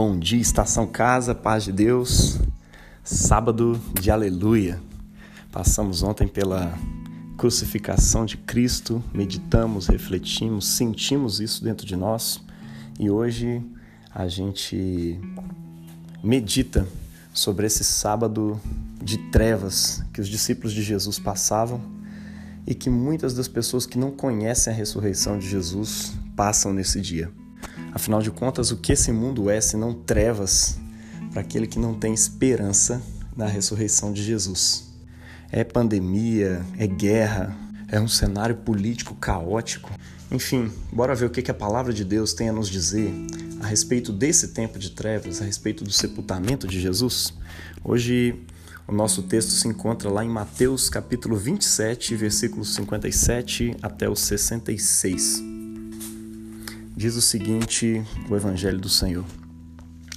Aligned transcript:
Bom 0.00 0.16
dia, 0.16 0.40
estação 0.40 0.86
casa, 0.86 1.34
paz 1.34 1.64
de 1.64 1.72
Deus. 1.72 2.38
Sábado 3.02 3.80
de 4.00 4.12
aleluia. 4.12 4.80
Passamos 5.50 6.04
ontem 6.04 6.28
pela 6.28 6.72
crucificação 7.36 8.24
de 8.24 8.36
Cristo, 8.36 9.02
meditamos, 9.12 9.88
refletimos, 9.88 10.68
sentimos 10.68 11.40
isso 11.40 11.64
dentro 11.64 11.84
de 11.84 11.96
nós 11.96 12.40
e 12.96 13.10
hoje 13.10 13.60
a 14.14 14.28
gente 14.28 15.18
medita 16.22 16.86
sobre 17.34 17.66
esse 17.66 17.82
sábado 17.82 18.60
de 19.02 19.18
trevas 19.32 20.04
que 20.12 20.20
os 20.20 20.28
discípulos 20.28 20.72
de 20.72 20.82
Jesus 20.84 21.18
passavam 21.18 21.80
e 22.64 22.72
que 22.72 22.88
muitas 22.88 23.34
das 23.34 23.48
pessoas 23.48 23.84
que 23.84 23.98
não 23.98 24.12
conhecem 24.12 24.72
a 24.72 24.76
ressurreição 24.76 25.40
de 25.40 25.48
Jesus 25.48 26.12
passam 26.36 26.72
nesse 26.72 27.00
dia. 27.00 27.32
Afinal 27.92 28.22
de 28.22 28.30
contas, 28.30 28.70
o 28.70 28.76
que 28.76 28.92
esse 28.92 29.10
mundo 29.12 29.48
é 29.48 29.60
se 29.60 29.76
não 29.76 29.94
trevas 29.94 30.78
para 31.32 31.40
aquele 31.40 31.66
que 31.66 31.78
não 31.78 31.94
tem 31.94 32.12
esperança 32.12 33.02
na 33.36 33.46
ressurreição 33.46 34.12
de 34.12 34.22
Jesus? 34.22 34.88
É 35.50 35.64
pandemia, 35.64 36.64
é 36.78 36.86
guerra, 36.86 37.56
é 37.88 37.98
um 37.98 38.08
cenário 38.08 38.56
político 38.56 39.14
caótico. 39.14 39.90
Enfim, 40.30 40.70
bora 40.92 41.14
ver 41.14 41.26
o 41.26 41.30
que 41.30 41.50
a 41.50 41.54
palavra 41.54 41.92
de 41.92 42.04
Deus 42.04 42.34
tem 42.34 42.50
a 42.50 42.52
nos 42.52 42.68
dizer 42.68 43.12
a 43.60 43.66
respeito 43.66 44.12
desse 44.12 44.48
tempo 44.48 44.78
de 44.78 44.90
trevas, 44.90 45.40
a 45.40 45.44
respeito 45.44 45.82
do 45.82 45.90
sepultamento 45.90 46.68
de 46.68 46.80
Jesus. 46.80 47.32
Hoje 47.82 48.34
o 48.86 48.92
nosso 48.92 49.22
texto 49.22 49.50
se 49.50 49.66
encontra 49.66 50.10
lá 50.10 50.24
em 50.24 50.28
Mateus 50.28 50.88
capítulo 50.88 51.36
27, 51.36 52.14
versículos 52.14 52.74
57 52.74 53.76
até 53.82 54.08
o 54.08 54.14
66 54.14 55.47
diz 56.98 57.14
o 57.14 57.22
seguinte: 57.22 58.02
o 58.28 58.34
Evangelho 58.34 58.80
do 58.80 58.88
Senhor. 58.88 59.24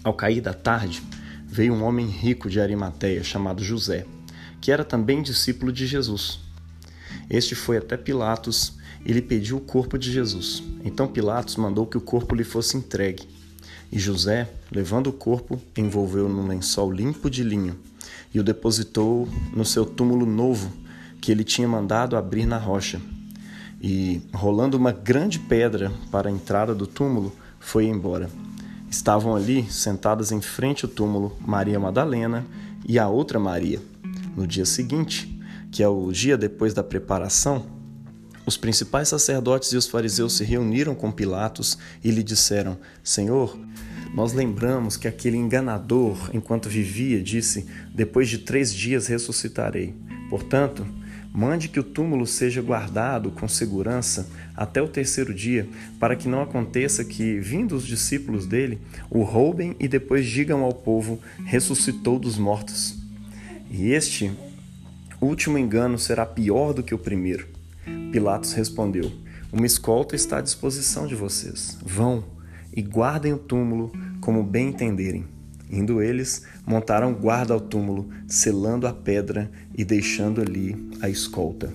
Ao 0.04 0.16
cair 0.16 0.42
da 0.42 0.52
tarde, 0.52 1.04
veio 1.46 1.76
um 1.76 1.84
homem 1.84 2.08
rico 2.08 2.50
de 2.50 2.60
Arimateia 2.60 3.24
chamado 3.24 3.64
José, 3.64 4.04
que 4.60 4.72
era 4.72 4.84
também 4.84 5.22
discípulo 5.22 5.72
de 5.72 5.86
Jesus. 5.86 6.40
Este 7.30 7.54
foi 7.54 7.78
até 7.78 7.96
Pilatos 7.96 8.80
e 9.06 9.14
lhe 9.14 9.22
pediu 9.22 9.58
o 9.58 9.62
corpo 9.62 9.96
de 9.96 10.12
Jesus. 10.12 10.64
Então 10.84 11.08
Pilatos 11.08 11.56
mandou 11.56 11.86
que 11.86 12.00
o 12.00 12.02
corpo 12.02 12.34
lhe 12.34 12.44
fosse 12.44 12.76
entregue. 12.76 13.30
E 13.92 14.00
José, 14.00 14.50
levando 14.72 15.08
o 15.08 15.14
corpo, 15.14 15.62
envolveu 15.78 16.28
num 16.28 16.48
lençol 16.48 16.92
limpo 16.92 17.30
de 17.30 17.44
linho 17.44 17.78
e 18.34 18.40
o 18.40 18.44
depositou 18.44 19.30
no 19.56 19.64
seu 19.64 19.86
túmulo 19.86 20.26
novo, 20.26 20.72
que 21.22 21.32
ele 21.32 21.44
tinha 21.44 21.68
mandado 21.68 22.18
abrir 22.18 22.48
na 22.48 22.58
rocha 22.58 23.00
e, 23.82 24.22
rolando 24.34 24.78
uma 24.78 24.92
grande 24.92 25.40
pedra 25.40 25.92
para 26.12 26.30
a 26.30 26.32
entrada 26.32 26.76
do 26.76 26.86
túmulo, 26.86 27.36
foi 27.60 27.86
embora. 27.86 28.30
Estavam 28.90 29.36
ali, 29.36 29.66
sentadas 29.72 30.32
em 30.32 30.42
frente 30.42 30.86
ao 30.86 30.92
túmulo, 30.92 31.36
Maria 31.40 31.80
Madalena 31.80 32.46
e 32.88 33.00
a 33.00 33.08
outra 33.08 33.40
Maria. 33.40 33.82
No 34.36 34.46
dia 34.46 34.66
seguinte, 34.66 35.42
que 35.72 35.82
é 35.82 35.88
o 35.88 36.12
dia 36.12 36.38
depois 36.38 36.74
da 36.74 36.84
preparação, 36.84 37.66
os 38.46 38.58
principais 38.58 39.08
sacerdotes 39.08 39.72
e 39.72 39.78
os 39.78 39.88
fariseus 39.88 40.34
se 40.34 40.44
reuniram 40.44 40.94
com 40.94 41.12
Pilatos 41.12 41.78
e 42.04 42.12
lhe 42.12 42.24
disseram: 42.24 42.78
Senhor, 43.04 43.58
nós 44.14 44.34
lembramos 44.34 44.98
que 44.98 45.08
aquele 45.08 45.38
enganador, 45.38 46.30
enquanto 46.34 46.68
vivia, 46.68 47.22
disse: 47.22 47.66
Depois 47.94 48.28
de 48.28 48.40
três 48.40 48.74
dias 48.74 49.08
ressuscitarei. 49.08 49.96
Portanto, 50.30 50.86
Mande 51.34 51.70
que 51.70 51.80
o 51.80 51.84
túmulo 51.84 52.28
seja 52.28 52.62
guardado 52.62 53.32
com 53.32 53.48
segurança 53.48 54.28
até 54.56 54.82
o 54.82 54.88
terceiro 54.88 55.34
dia, 55.34 55.68
para 55.98 56.16
que 56.16 56.28
não 56.28 56.42
aconteça 56.42 57.06
que, 57.06 57.40
vindo 57.40 57.74
os 57.74 57.88
discípulos 57.88 58.46
dele, 58.46 58.82
o 59.10 59.24
roubem 59.24 59.76
e 59.80 59.88
depois 59.88 60.26
digam 60.26 60.62
ao 60.64 60.74
povo: 60.74 61.22
ressuscitou 61.46 62.20
dos 62.20 62.38
mortos. 62.38 62.98
E 63.70 63.92
este 63.92 64.32
último 65.22 65.58
engano 65.58 65.98
será 65.98 66.26
pior 66.26 66.74
do 66.74 66.84
que 66.84 66.94
o 66.94 67.00
primeiro. 67.00 67.48
Pilatos 68.12 68.52
respondeu: 68.52 69.10
Uma 69.54 69.66
escolta 69.66 70.18
está 70.18 70.40
à 70.40 70.42
disposição 70.42 71.08
de 71.08 71.16
vocês. 71.16 71.78
Vão 71.82 72.26
e 72.76 72.82
guardem 72.82 73.32
o 73.32 73.38
túmulo 73.38 73.92
como 74.20 74.44
bem 74.44 74.68
entenderem. 74.68 75.26
Indo 75.72 76.02
eles, 76.02 76.44
montaram 76.66 77.14
guarda 77.14 77.54
ao 77.54 77.62
túmulo, 77.62 78.10
selando 78.28 78.86
a 78.86 78.94
pedra 78.94 79.50
e 79.74 79.86
deixando 79.86 80.42
ali 80.42 80.76
a 81.02 81.08
escolta. 81.08 81.72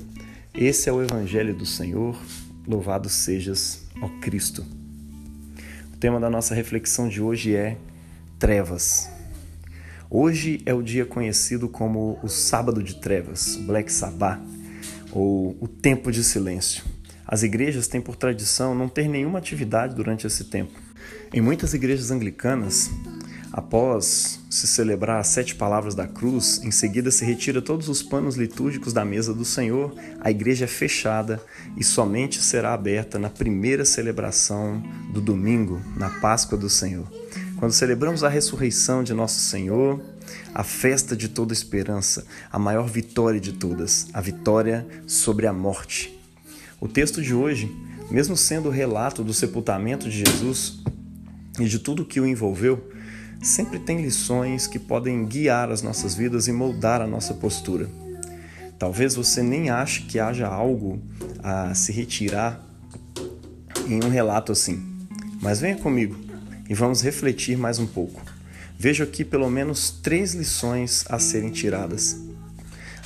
Esse 0.54 0.90
é 0.90 0.92
o 0.92 1.02
Evangelho 1.02 1.54
do 1.54 1.64
Senhor. 1.64 2.14
Louvado 2.66 3.08
sejas, 3.08 3.86
ó 4.02 4.08
Cristo. 4.20 4.66
O 5.94 5.96
tema 5.96 6.20
da 6.20 6.28
nossa 6.28 6.54
reflexão 6.54 7.08
de 7.08 7.22
hoje 7.22 7.56
é 7.56 7.78
trevas. 8.38 9.08
Hoje 10.10 10.60
é 10.66 10.74
o 10.74 10.82
dia 10.82 11.06
conhecido 11.06 11.66
como 11.66 12.18
o 12.22 12.28
Sábado 12.28 12.82
de 12.82 12.96
Trevas, 12.96 13.56
Black 13.56 13.90
Sabbath, 13.90 14.40
ou 15.10 15.56
o 15.58 15.66
Tempo 15.66 16.12
de 16.12 16.22
Silêncio. 16.22 16.84
As 17.26 17.42
igrejas 17.42 17.88
têm 17.88 18.00
por 18.00 18.14
tradição 18.14 18.74
não 18.74 18.88
ter 18.88 19.08
nenhuma 19.08 19.38
atividade 19.38 19.94
durante 19.94 20.26
esse 20.26 20.44
tempo. 20.44 20.78
Em 21.32 21.40
muitas 21.40 21.74
igrejas 21.74 22.10
anglicanas, 22.10 22.90
Após 23.56 24.39
se 24.50 24.67
celebrar 24.67 25.19
as 25.19 25.28
sete 25.28 25.55
palavras 25.55 25.94
da 25.94 26.06
cruz, 26.06 26.61
em 26.62 26.71
seguida 26.71 27.11
se 27.11 27.25
retira 27.25 27.62
todos 27.62 27.89
os 27.89 28.03
panos 28.03 28.37
litúrgicos 28.37 28.93
da 28.93 29.03
mesa 29.03 29.33
do 29.33 29.47
Senhor, 29.47 29.94
a 30.21 30.31
igreja 30.31 30.67
é 30.67 30.69
fechada 30.69 31.43
e 31.75 31.83
somente 31.83 32.43
será 32.43 32.75
aberta 32.75 33.19
na 33.19 33.31
primeira 33.31 33.87
celebração 33.87 34.83
do 35.11 35.22
domingo, 35.22 35.81
na 35.97 36.11
Páscoa 36.21 36.59
do 36.59 36.69
Senhor. 36.69 37.11
Quando 37.56 37.72
celebramos 37.72 38.22
a 38.22 38.28
ressurreição 38.28 39.03
de 39.03 39.15
nosso 39.15 39.41
Senhor, 39.41 40.03
a 40.55 40.62
festa 40.62 41.17
de 41.17 41.31
toda 41.31 41.55
esperança, 41.55 42.27
a 42.53 42.59
maior 42.59 42.87
vitória 42.87 43.41
de 43.41 43.55
todas, 43.55 44.09
a 44.12 44.21
vitória 44.21 44.87
sobre 45.06 45.47
a 45.47 45.53
morte. 45.55 46.21
O 46.78 46.87
texto 46.87 47.23
de 47.23 47.33
hoje, 47.33 47.75
mesmo 48.11 48.37
sendo 48.37 48.69
o 48.69 48.73
relato 48.73 49.25
do 49.25 49.33
sepultamento 49.33 50.11
de 50.11 50.25
Jesus 50.27 50.83
e 51.59 51.65
de 51.65 51.78
tudo 51.78 52.05
que 52.05 52.21
o 52.21 52.27
envolveu, 52.27 52.94
sempre 53.42 53.78
tem 53.78 54.02
lições 54.02 54.66
que 54.66 54.78
podem 54.78 55.24
guiar 55.24 55.70
as 55.70 55.82
nossas 55.82 56.14
vidas 56.14 56.48
e 56.48 56.52
moldar 56.52 57.00
a 57.00 57.06
nossa 57.06 57.34
postura. 57.34 57.88
Talvez 58.78 59.14
você 59.14 59.42
nem 59.42 59.70
ache 59.70 60.02
que 60.02 60.19
haja 60.19 60.47
algo 60.47 61.00
a 61.42 61.75
se 61.75 61.92
retirar 61.92 62.64
em 63.88 64.04
um 64.04 64.08
relato 64.08 64.52
assim, 64.52 64.84
mas 65.41 65.60
venha 65.60 65.76
comigo 65.76 66.16
e 66.69 66.75
vamos 66.75 67.00
refletir 67.00 67.56
mais 67.56 67.78
um 67.78 67.86
pouco. 67.86 68.20
Vejo 68.78 69.02
aqui 69.02 69.25
pelo 69.25 69.48
menos 69.48 69.91
três 69.91 70.34
lições 70.34 71.04
a 71.08 71.19
serem 71.19 71.50
tiradas. 71.50 72.20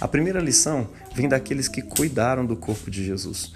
A 0.00 0.08
primeira 0.08 0.40
lição 0.40 0.88
vem 1.14 1.28
daqueles 1.28 1.68
que 1.68 1.82
cuidaram 1.82 2.44
do 2.44 2.56
corpo 2.56 2.90
de 2.90 3.04
Jesus. 3.04 3.52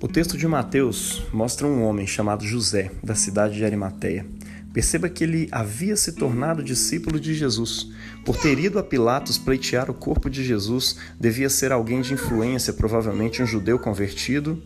O 0.00 0.08
texto 0.08 0.38
de 0.38 0.46
Mateus 0.46 1.22
mostra 1.32 1.66
um 1.66 1.82
homem 1.82 2.06
chamado 2.06 2.44
José, 2.44 2.90
da 3.02 3.14
cidade 3.14 3.56
de 3.56 3.64
Arimateia. 3.64 4.24
Perceba 4.72 5.08
que 5.08 5.24
ele 5.24 5.48
havia 5.50 5.96
se 5.96 6.12
tornado 6.12 6.62
discípulo 6.62 7.18
de 7.18 7.34
Jesus. 7.34 7.88
Por 8.24 8.36
ter 8.36 8.58
ido 8.58 8.78
a 8.78 8.82
Pilatos 8.82 9.36
pleitear 9.36 9.90
o 9.90 9.94
corpo 9.94 10.30
de 10.30 10.44
Jesus, 10.44 10.96
devia 11.18 11.50
ser 11.50 11.72
alguém 11.72 12.00
de 12.00 12.14
influência, 12.14 12.72
provavelmente 12.72 13.42
um 13.42 13.46
judeu 13.46 13.78
convertido 13.78 14.62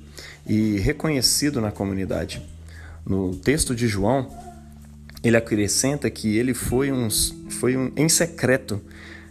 e 0.46 0.78
reconhecido 0.78 1.60
na 1.60 1.70
comunidade. 1.70 2.42
No 3.06 3.34
texto 3.34 3.74
de 3.74 3.88
João, 3.88 4.28
ele 5.22 5.38
acrescenta 5.38 6.10
que 6.10 6.36
ele 6.36 6.52
foi, 6.52 6.92
um, 6.92 7.08
foi 7.48 7.76
um, 7.76 7.90
em 7.96 8.08
secreto 8.08 8.82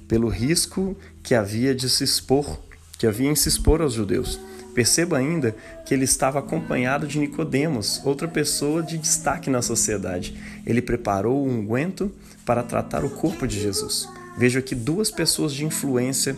pelo 0.07 0.27
risco 0.27 0.97
que 1.21 1.35
havia 1.35 1.75
de 1.75 1.87
se 1.87 2.03
expor, 2.03 2.59
que 2.97 3.05
havia 3.05 3.29
em 3.29 3.35
se 3.35 3.47
expor 3.47 3.79
aos 3.79 3.93
judeus. 3.93 4.39
Perceba 4.73 5.17
ainda 5.17 5.55
que 5.85 5.93
ele 5.93 6.05
estava 6.05 6.39
acompanhado 6.39 7.05
de 7.05 7.19
Nicodemos, 7.19 8.01
outra 8.03 8.27
pessoa 8.27 8.81
de 8.81 8.97
destaque 8.97 9.49
na 9.49 9.61
sociedade. 9.61 10.35
Ele 10.65 10.81
preparou 10.81 11.45
um 11.45 11.59
unguento 11.59 12.11
para 12.45 12.63
tratar 12.63 13.05
o 13.05 13.09
corpo 13.09 13.47
de 13.47 13.59
Jesus. 13.59 14.07
Vejo 14.37 14.57
aqui 14.57 14.73
duas 14.73 15.11
pessoas 15.11 15.53
de 15.53 15.63
influência 15.63 16.35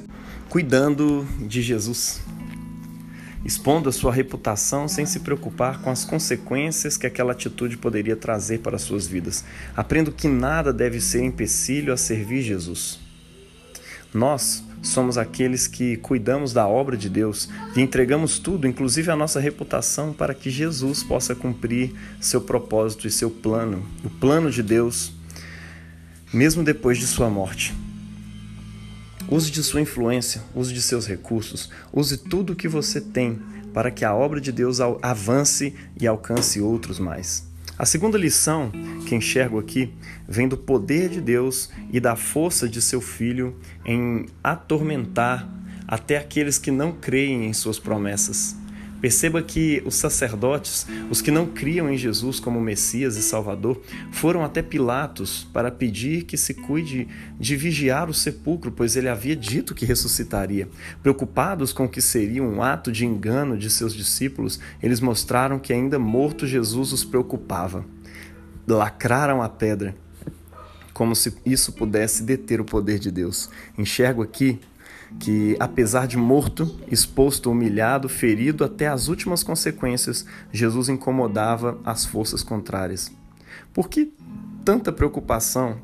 cuidando 0.50 1.26
de 1.40 1.62
Jesus, 1.62 2.22
expondo 3.46 3.88
a 3.88 3.92
sua 3.92 4.12
reputação 4.12 4.88
sem 4.88 5.06
se 5.06 5.22
preocupar 5.22 5.82
com 5.82 5.90
as 5.90 6.04
consequências 6.04 6.98
que 6.98 7.08
aquela 7.08 7.32
atitude 7.32 7.78
poderia 7.78 8.16
trazer 8.16 8.60
para 8.60 8.78
suas 8.78 9.08
vidas. 9.08 9.46
Aprendo 9.76 10.12
que 10.12 10.28
nada 10.28 10.74
deve 10.74 11.00
ser 11.00 11.24
empecilho 11.24 11.94
a 11.94 11.98
servir 11.98 12.42
Jesus. 12.42 13.05
Nós 14.16 14.64
somos 14.82 15.18
aqueles 15.18 15.68
que 15.68 15.98
cuidamos 15.98 16.54
da 16.54 16.66
obra 16.66 16.96
de 16.96 17.10
Deus 17.10 17.50
e 17.76 17.82
entregamos 17.82 18.40
tudo, 18.40 18.66
inclusive 18.66 19.12
a 19.12 19.16
nossa 19.16 19.42
reputação, 19.42 20.14
para 20.14 20.34
que 20.34 20.50
Jesus 20.50 21.04
possa 21.04 21.36
cumprir 21.36 21.94
seu 22.22 22.40
propósito 22.40 23.10
e 23.10 23.12
seu 23.12 23.30
plano, 23.30 23.86
o 24.06 24.10
plano 24.10 24.50
de 24.50 24.64
Deus, 24.64 25.12
mesmo 26.34 26.64
depois 26.64 26.98
de 26.98 27.06
sua 27.06 27.30
morte. 27.30 27.76
Use 29.30 29.52
de 29.52 29.62
sua 29.62 29.82
influência, 29.82 30.42
use 30.56 30.74
de 30.74 30.82
seus 30.82 31.06
recursos, 31.06 31.70
use 31.92 32.16
tudo 32.16 32.54
o 32.54 32.56
que 32.56 32.70
você 32.70 33.02
tem 33.02 33.38
para 33.74 33.92
que 33.92 34.06
a 34.06 34.16
obra 34.16 34.40
de 34.40 34.54
Deus 34.54 34.80
avance 35.02 35.76
e 36.00 36.08
alcance 36.08 36.62
outros 36.62 37.00
mais. 37.00 37.55
A 37.78 37.86
segunda 37.86 38.18
lição 38.18 38.72
que 39.06 39.16
enxergo 39.16 39.60
aqui 39.60 39.94
vem 40.26 40.48
do 40.48 40.56
poder 40.56 41.10
de 41.10 41.20
Deus 41.20 41.70
e 41.92 42.00
da 42.00 42.16
força 42.16 42.70
de 42.70 42.82
seu 42.82 43.02
Filho 43.02 43.60
em 43.86 44.28
atormentar 44.42 45.46
até 45.86 46.18
aqueles 46.18 46.58
que 46.58 46.72
não 46.72 46.94
creem 46.94 47.46
em 47.46 47.54
suas 47.54 47.78
promessas. 47.78 48.56
Perceba 49.02 49.42
que 49.42 49.84
os 49.86 49.96
sacerdotes, 49.96 50.88
os 51.10 51.22
que 51.22 51.30
não 51.30 51.46
criam 51.46 51.90
em 51.92 51.98
Jesus 51.98 52.40
como 52.40 52.60
Messias 52.60 53.18
e 53.18 53.22
Salvador, 53.22 53.82
foram 54.12 54.44
até 54.44 54.62
Pilatos 54.62 55.48
para 55.54 55.70
pedir 55.70 56.24
que 56.24 56.38
se 56.38 56.54
cuide 56.54 57.08
de 57.40 57.56
vigiar 57.56 58.10
o 58.10 58.14
sepulcro, 58.14 58.72
pois 58.72 58.96
ele 58.96 59.10
havia 59.10 59.36
dito 59.36 59.76
que 59.76 59.86
ressuscitaria. 59.86 60.68
Preocupados 61.04 61.72
com 61.72 61.86
o 61.86 61.90
que 61.90 62.02
seria 62.02 62.42
um 62.42 62.64
ato 62.64 62.92
de 62.92 63.06
engano 63.06 63.58
de 63.58 63.70
seus 63.70 63.94
discípulos, 63.94 64.60
eles 64.82 65.00
mostraram 65.00 65.60
que 65.60 65.74
ainda 65.74 66.00
morto 66.00 66.48
Jesus 66.48 66.92
os 66.92 67.04
preocupava. 67.04 67.86
Lacraram 68.68 69.44
a 69.44 69.50
pedra, 69.50 69.96
como 70.94 71.16
se 71.16 71.36
isso 71.46 71.74
pudesse 71.74 72.24
deter 72.24 72.60
o 72.60 72.66
poder 72.66 72.98
de 72.98 73.12
Deus. 73.12 73.50
Enxergo 73.78 74.24
aqui 74.24 74.60
que, 75.20 75.56
apesar 75.60 76.08
de 76.08 76.18
morto, 76.18 76.80
exposto, 76.92 77.50
humilhado, 77.50 78.10
ferido 78.10 78.64
até 78.64 78.88
as 78.88 79.08
últimas 79.08 79.44
consequências, 79.44 80.26
Jesus 80.52 80.90
incomodava 80.90 81.80
as 81.84 82.06
forças 82.06 82.44
contrárias. 82.44 83.12
Por 83.74 83.90
que 83.90 84.14
tanta 84.64 84.92
preocupação 84.92 85.78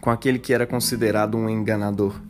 com 0.00 0.10
aquele 0.10 0.38
que 0.38 0.52
era 0.52 0.66
considerado 0.66 1.36
um 1.36 1.48
enganador? 1.48 2.20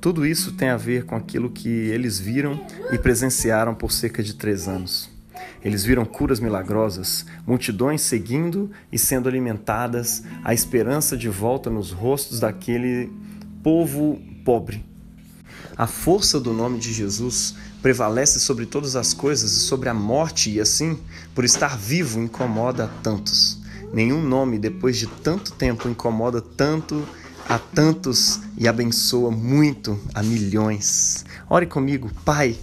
Tudo 0.00 0.26
isso 0.26 0.52
tem 0.52 0.68
a 0.68 0.76
ver 0.76 1.04
com 1.04 1.16
aquilo 1.16 1.50
que 1.50 1.68
eles 1.68 2.18
viram 2.18 2.60
e 2.92 2.98
presenciaram 2.98 3.74
por 3.74 3.90
cerca 3.90 4.22
de 4.22 4.34
três 4.34 4.68
anos. 4.68 5.10
Eles 5.64 5.84
viram 5.84 6.04
curas 6.04 6.38
milagrosas, 6.38 7.26
multidões 7.46 8.02
seguindo 8.02 8.70
e 8.92 8.98
sendo 8.98 9.28
alimentadas, 9.28 10.22
a 10.44 10.54
esperança 10.54 11.16
de 11.16 11.28
volta 11.28 11.68
nos 11.70 11.90
rostos 11.90 12.40
daquele 12.40 13.10
povo 13.62 14.20
pobre 14.44 14.95
a 15.76 15.86
força 15.86 16.40
do 16.40 16.54
nome 16.54 16.78
de 16.78 16.90
Jesus 16.90 17.54
prevalece 17.82 18.40
sobre 18.40 18.64
todas 18.64 18.96
as 18.96 19.12
coisas 19.12 19.52
e 19.52 19.60
sobre 19.60 19.90
a 19.90 19.94
morte, 19.94 20.50
e 20.50 20.60
assim, 20.60 20.98
por 21.34 21.44
estar 21.44 21.76
vivo, 21.76 22.18
incomoda 22.18 22.84
a 22.84 22.88
tantos. 22.88 23.58
Nenhum 23.92 24.22
nome, 24.22 24.58
depois 24.58 24.96
de 24.96 25.06
tanto 25.06 25.52
tempo, 25.52 25.86
incomoda 25.86 26.40
tanto 26.40 27.06
a 27.46 27.58
tantos 27.58 28.40
e 28.56 28.66
abençoa 28.66 29.30
muito 29.30 30.00
a 30.14 30.22
milhões. 30.22 31.26
Ore 31.48 31.66
comigo, 31.66 32.10
Pai, 32.24 32.56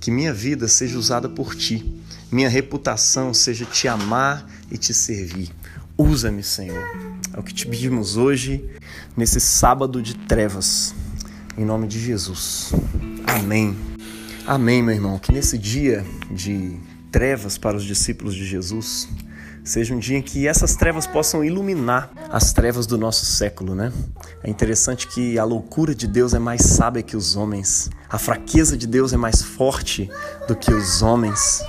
que 0.00 0.10
minha 0.10 0.34
vida 0.34 0.66
seja 0.66 0.98
usada 0.98 1.28
por 1.28 1.54
ti, 1.54 2.02
minha 2.30 2.48
reputação 2.48 3.32
seja 3.32 3.64
te 3.64 3.86
amar 3.86 4.44
e 4.68 4.76
te 4.76 4.92
servir. 4.92 5.50
Usa-me, 5.96 6.42
Senhor. 6.42 6.84
É 7.32 7.38
o 7.38 7.42
que 7.42 7.54
te 7.54 7.66
pedimos 7.66 8.16
hoje, 8.16 8.68
nesse 9.16 9.40
sábado 9.40 10.02
de 10.02 10.14
trevas 10.14 10.92
em 11.56 11.64
nome 11.64 11.86
de 11.86 11.98
Jesus. 11.98 12.72
Amém. 13.26 13.76
Amém, 14.46 14.82
meu 14.82 14.94
irmão. 14.94 15.18
Que 15.18 15.32
nesse 15.32 15.58
dia 15.58 16.04
de 16.30 16.78
trevas 17.10 17.58
para 17.58 17.76
os 17.76 17.84
discípulos 17.84 18.34
de 18.34 18.44
Jesus, 18.44 19.08
seja 19.62 19.94
um 19.94 19.98
dia 19.98 20.18
em 20.18 20.22
que 20.22 20.48
essas 20.48 20.74
trevas 20.74 21.06
possam 21.06 21.44
iluminar 21.44 22.10
as 22.30 22.52
trevas 22.52 22.86
do 22.86 22.96
nosso 22.96 23.26
século, 23.26 23.74
né? 23.74 23.92
É 24.42 24.50
interessante 24.50 25.06
que 25.06 25.38
a 25.38 25.44
loucura 25.44 25.94
de 25.94 26.06
Deus 26.06 26.34
é 26.34 26.38
mais 26.38 26.62
sábia 26.62 27.02
que 27.02 27.16
os 27.16 27.36
homens, 27.36 27.90
a 28.08 28.18
fraqueza 28.18 28.76
de 28.76 28.86
Deus 28.86 29.12
é 29.12 29.16
mais 29.16 29.42
forte 29.42 30.10
do 30.48 30.56
que 30.56 30.72
os 30.72 31.02
homens. 31.02 31.62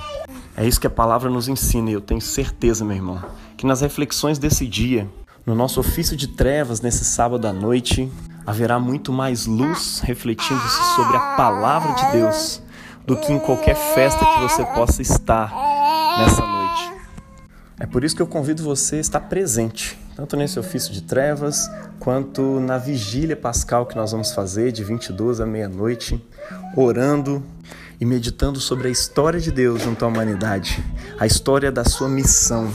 É 0.56 0.66
isso 0.66 0.80
que 0.80 0.86
a 0.86 0.90
palavra 0.90 1.28
nos 1.28 1.48
ensina 1.48 1.90
e 1.90 1.92
eu 1.92 2.00
tenho 2.00 2.20
certeza, 2.20 2.84
meu 2.84 2.96
irmão, 2.96 3.22
que 3.56 3.66
nas 3.66 3.80
reflexões 3.80 4.38
desse 4.38 4.66
dia, 4.66 5.08
no 5.44 5.54
nosso 5.54 5.78
ofício 5.78 6.16
de 6.16 6.28
trevas 6.28 6.80
nesse 6.80 7.04
sábado 7.04 7.46
à 7.46 7.52
noite, 7.52 8.10
haverá 8.46 8.78
muito 8.78 9.12
mais 9.12 9.46
luz 9.46 10.00
refletindo-se 10.00 10.94
sobre 10.94 11.16
a 11.16 11.34
palavra 11.36 11.92
de 11.94 12.12
Deus 12.12 12.62
do 13.06 13.16
que 13.16 13.32
em 13.32 13.38
qualquer 13.38 13.76
festa 13.76 14.24
que 14.24 14.40
você 14.40 14.64
possa 14.64 15.02
estar 15.02 15.52
nessa 16.18 16.46
noite. 16.46 16.92
É 17.78 17.86
por 17.86 18.04
isso 18.04 18.14
que 18.14 18.22
eu 18.22 18.26
convido 18.26 18.62
você 18.62 18.96
a 18.96 19.00
estar 19.00 19.20
presente, 19.20 19.98
tanto 20.16 20.36
nesse 20.36 20.58
ofício 20.58 20.92
de 20.92 21.02
trevas, 21.02 21.68
quanto 21.98 22.60
na 22.60 22.78
vigília 22.78 23.36
pascal 23.36 23.84
que 23.84 23.96
nós 23.96 24.12
vamos 24.12 24.32
fazer 24.32 24.72
de 24.72 24.84
22 24.84 25.40
à 25.40 25.46
meia-noite, 25.46 26.24
orando 26.76 27.42
e 28.00 28.04
meditando 28.04 28.60
sobre 28.60 28.88
a 28.88 28.90
história 28.90 29.40
de 29.40 29.50
Deus 29.50 29.82
junto 29.82 30.04
à 30.04 30.08
humanidade, 30.08 30.82
a 31.18 31.26
história 31.26 31.70
da 31.70 31.84
sua 31.84 32.08
missão. 32.08 32.72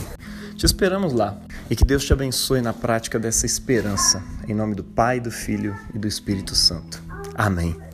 Te 0.56 0.66
esperamos 0.66 1.12
lá. 1.12 1.36
E 1.70 1.76
que 1.76 1.84
Deus 1.84 2.04
te 2.04 2.12
abençoe 2.12 2.60
na 2.60 2.72
prática 2.72 3.16
dessa 3.16 3.46
esperança. 3.46 4.20
Em 4.48 4.52
nome 4.52 4.74
do 4.74 4.82
Pai, 4.82 5.20
do 5.20 5.30
Filho 5.30 5.78
e 5.94 5.98
do 6.00 6.08
Espírito 6.08 6.56
Santo. 6.56 7.00
Amém. 7.32 7.89